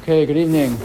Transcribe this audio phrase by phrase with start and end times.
[0.00, 0.78] Okay, good evening.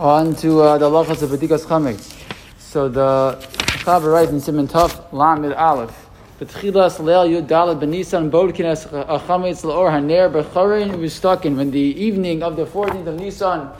[0.00, 2.20] On to uh, the halachas of B'dikas Chametz.
[2.58, 3.38] So the
[3.84, 5.94] Chaber writes in Simon Tov Lamid Aleph.
[6.40, 8.88] B'tchilas leil yud dalad b'nisan bodkines
[9.26, 11.56] chametz leor haner b'chorin v'stakin.
[11.56, 13.70] When the evening of the 14th of Nisan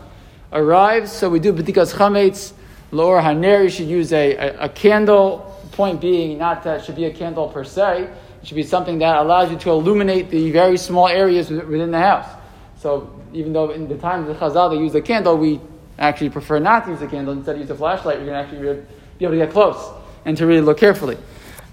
[0.52, 2.52] arrives, so we do B'dikas Chametz
[2.92, 3.64] leor haner.
[3.64, 5.60] You should use a, a, a candle.
[5.72, 8.02] Point being, not that it should be a candle per se.
[8.42, 11.98] It should be something that allows you to illuminate the very small areas within the
[11.98, 12.28] house.
[12.86, 15.60] So even though in the time of the Chazal they use a candle, we
[15.98, 17.34] actually prefer not to use a candle.
[17.34, 18.18] Instead, use a flashlight.
[18.18, 18.86] You're going to actually
[19.18, 19.92] be able to get close
[20.24, 21.18] and to really look carefully.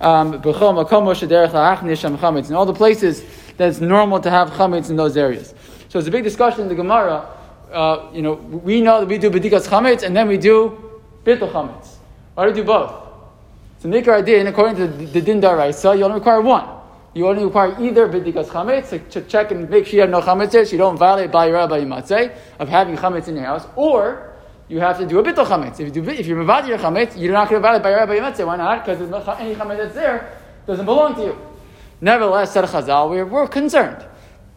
[0.01, 3.23] Um, in all the places
[3.57, 5.53] that it's normal to have chametz in those areas.
[5.89, 7.29] So it's a big discussion in the Gemara.
[7.71, 11.51] Uh, you know, we know that we do bedikas chametz and then we do bittul
[11.51, 11.97] chametz.
[12.33, 12.91] Why do we do both?
[13.81, 16.72] So nikar din, according to the, the din daraisa, you only require one.
[17.13, 20.51] You only require either b'dikas chametz to check and make sure you have no chametz
[20.51, 21.77] there, so you don't violate your rabbi
[22.59, 24.33] of having chametz in your house, or
[24.67, 25.79] you have to do a bittul chametz.
[25.79, 27.99] If you do, if you're mavad your chametz, you're not going to violate by your
[27.99, 28.45] rabbi matzeh.
[28.45, 28.85] Why not?
[28.85, 29.01] Because
[29.39, 31.37] any chametz that's there doesn't belong to you.
[32.01, 34.03] Nevertheless, said Chazal, we're, we're concerned.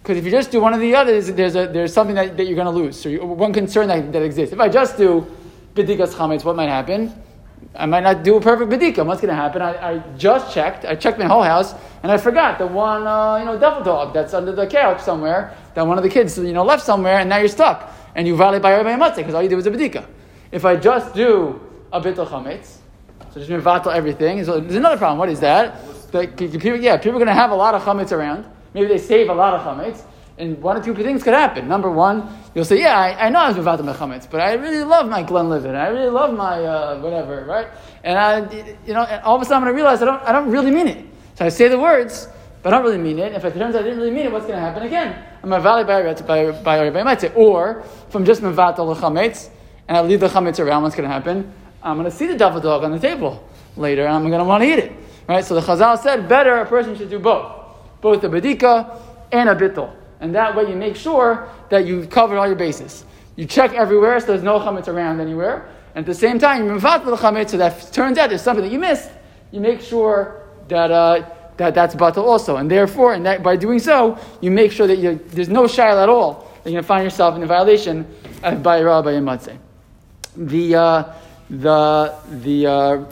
[0.02, 2.46] Because if you just do one of the others, there's, a, there's something that, that
[2.46, 2.98] you're going to lose.
[2.98, 4.52] So you, one concern that, that exists.
[4.52, 5.26] If I just do
[5.74, 7.12] b'dikas chametz, what might happen?
[7.74, 9.04] I might not do a perfect bedika.
[9.04, 9.60] What's going to happen?
[9.60, 10.84] I, I, just checked.
[10.84, 14.14] I checked my whole house, and I forgot the one, uh, you know, devil dog
[14.14, 15.54] that's under the couch somewhere.
[15.74, 18.36] That one of the kids, you know, left somewhere, and now you're stuck, and you
[18.36, 20.06] violate by Rabbi Matzeh because all you did was a bedika.
[20.52, 21.60] If I just do
[21.92, 22.78] a bittul chametz,
[23.32, 24.42] so just mevatel everything.
[24.44, 25.18] So there's another problem.
[25.18, 25.82] What is that?
[26.12, 28.46] Like, people, yeah, people are going to have a lot of chametz around.
[28.72, 30.02] Maybe they save a lot of chametz.
[30.38, 31.66] And one or two things could happen.
[31.66, 34.52] Number one, you'll say, yeah, I, I know I was without the mechametz, but I
[34.54, 35.74] really love my Glenlivet.
[35.74, 37.68] I really love my uh, whatever, right?
[38.04, 40.22] And I, you know, and all of a sudden I'm going to realize I don't,
[40.22, 41.06] I don't really mean it.
[41.36, 42.28] So I say the words,
[42.62, 43.32] but I don't really mean it.
[43.32, 45.24] If it turns out I didn't really mean it, what's going to happen again?
[45.42, 49.50] I'm to validate by by by by Or from just mevatel chametz,
[49.88, 51.52] and I leave the chametz around, what's going to happen?
[51.82, 54.44] I'm going to see the devil dog on the table later, and I'm going to
[54.44, 54.92] want to eat it,
[55.28, 55.44] right?
[55.44, 59.00] So the Chazal said, better a person should do both, both a bedika
[59.30, 59.94] and a bittul.
[60.20, 63.04] And that way you make sure that you've covered all your bases.
[63.36, 65.68] You check everywhere so there's no chametz around anywhere.
[65.94, 68.64] And at the same time, you out the chametz so that turns out there's something
[68.64, 69.10] that you missed.
[69.50, 72.56] You make sure that, uh, that that's batal also.
[72.56, 76.08] And therefore, and that, by doing so, you make sure that there's no shail at
[76.08, 78.06] all that you're going to find yourself in a violation
[78.42, 79.56] of by Rabbi Yamatzeh.
[80.36, 81.12] The, uh,
[81.48, 83.04] the, the, uh,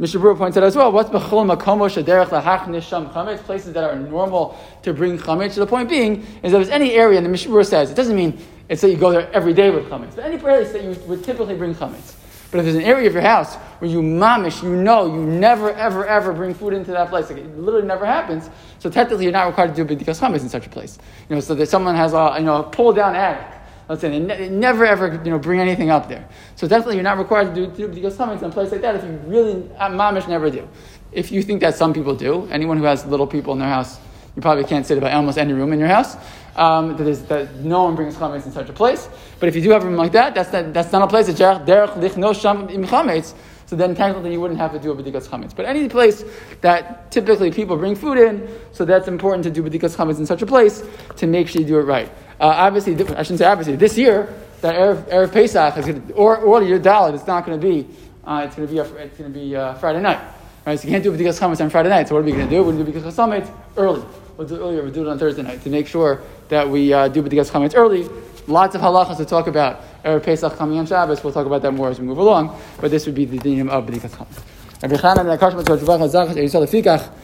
[0.00, 3.84] Mishnah Berurah points out as well, what's b'chol makomo shaderech lahach nisham chametz, places that
[3.84, 5.52] are normal to bring chametz.
[5.52, 7.92] So the point being is that if there's any area, and the Mishnah Berurah says,
[7.92, 8.36] it doesn't mean
[8.68, 11.22] it's that you go there every day with chametz, but any place that you would
[11.22, 12.16] typically bring chametz.
[12.50, 15.72] But if there's an area of your house where you mamish, you know, you never,
[15.74, 18.50] ever, ever bring food into that place, like it literally never happens,
[18.80, 20.98] so technically you're not required to do b'dikas chametz in such a place.
[21.28, 23.46] You know, so that someone has a, you know, pull down attic,
[23.88, 26.26] Let's say they, ne- never ever you know bring anything up there.
[26.56, 29.04] So definitely you're not required to do, because something in a place like that if
[29.04, 30.68] you really uh, mamish never do.
[31.12, 33.98] If you think that some people do, anyone who has little people in their house,
[34.34, 36.16] you probably can't say it about almost any room in your house.
[36.56, 39.08] Um, that, is, that no one brings chametz in such a place.
[39.40, 41.26] But if you do have a room like that, that's not, that's not a place
[41.26, 43.34] that derech lichno sham im chametz.
[43.66, 45.54] So then technically you wouldn't have to do a bedikas chametz.
[45.54, 46.24] But any place
[46.60, 50.42] that typically people bring food in, so that's important to do bedikas chametz in such
[50.42, 50.84] a place
[51.16, 52.10] to make sure you do it right.
[52.40, 56.62] Uh, obviously, I shouldn't say obviously, this year, that Erev, Pesach, is gonna, or, or
[56.62, 57.86] your Dalit, it's not going to be,
[58.24, 60.20] uh, it's going to be, a, it's to be uh, Friday night.
[60.64, 60.80] Right?
[60.80, 62.08] So you can't do B'dikas Chametz on Friday night.
[62.08, 62.62] So what are we going to do?
[62.62, 64.02] We're going to do B'dikas Chametz early.
[64.36, 64.82] We'll do it earlier.
[64.82, 67.76] We'll do it on Thursday night to make sure that we uh, do B'dikas Chametz
[67.76, 68.08] early.
[68.46, 69.82] Lots of halachas to talk about.
[70.02, 71.22] Erev Pesach coming on Shabbos.
[71.22, 72.58] We'll talk about that more as we move along.
[72.80, 74.42] But this would be the dinim of B'dikas Chametz.